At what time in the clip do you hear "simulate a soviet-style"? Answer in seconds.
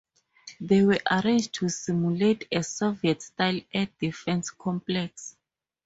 1.69-3.61